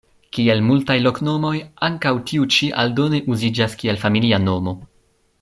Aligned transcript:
Kiel 0.35 0.61
multaj 0.69 0.95
loknomoj, 1.07 1.51
ankaŭ 1.89 2.13
tiu 2.31 2.49
ĉi 2.57 2.71
aldone 2.85 3.21
uziĝas 3.35 3.77
kiel 3.83 4.01
familia 4.07 4.43
nomo. 4.49 4.77